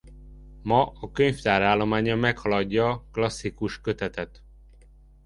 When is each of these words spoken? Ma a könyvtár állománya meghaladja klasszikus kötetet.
Ma 0.61 0.85
a 0.99 1.11
könyvtár 1.11 1.61
állománya 1.61 2.15
meghaladja 2.15 3.05
klasszikus 3.11 3.81
kötetet. 3.81 4.43